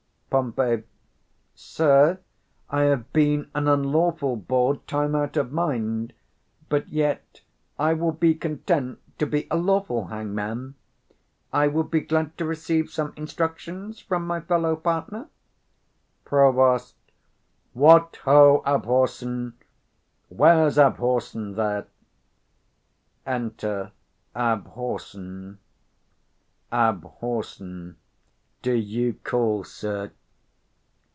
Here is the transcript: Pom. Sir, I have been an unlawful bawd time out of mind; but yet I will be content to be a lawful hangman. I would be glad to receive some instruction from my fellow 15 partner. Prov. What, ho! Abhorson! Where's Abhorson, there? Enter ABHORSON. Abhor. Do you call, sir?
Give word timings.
Pom. 0.31 0.55
Sir, 1.55 2.19
I 2.69 2.83
have 2.83 3.11
been 3.11 3.51
an 3.53 3.67
unlawful 3.67 4.37
bawd 4.37 4.87
time 4.87 5.13
out 5.13 5.35
of 5.35 5.51
mind; 5.51 6.13
but 6.69 6.87
yet 6.87 7.41
I 7.77 7.91
will 7.95 8.13
be 8.13 8.33
content 8.35 8.99
to 9.19 9.25
be 9.25 9.45
a 9.51 9.57
lawful 9.57 10.05
hangman. 10.07 10.75
I 11.51 11.67
would 11.67 11.91
be 11.91 11.99
glad 11.99 12.37
to 12.37 12.45
receive 12.45 12.89
some 12.91 13.11
instruction 13.17 13.91
from 13.91 14.25
my 14.25 14.39
fellow 14.39 14.75
15 14.75 14.83
partner. 14.83 15.27
Prov. 16.23 16.93
What, 17.73 18.21
ho! 18.23 18.63
Abhorson! 18.65 19.51
Where's 20.29 20.77
Abhorson, 20.77 21.55
there? 21.55 21.87
Enter 23.25 23.91
ABHORSON. 24.33 25.57
Abhor. 26.71 27.43
Do 28.61 28.71
you 28.71 29.15
call, 29.25 29.65
sir? 29.65 30.13